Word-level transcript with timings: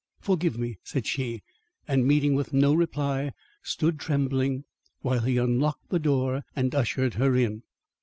"Forgive 0.19 0.57
me," 0.57 0.79
said 0.81 1.05
she; 1.05 1.43
and 1.87 2.07
meeting 2.07 2.33
with 2.33 2.53
no 2.53 2.73
reply, 2.73 3.33
stood 3.61 3.99
trembling 3.99 4.63
while 5.01 5.19
he 5.21 5.37
unlocked 5.37 5.89
the 5.89 5.99
door 5.99 6.41
and 6.55 6.73
ushered 6.73 7.13
her 7.13 7.35
in. 7.35 7.61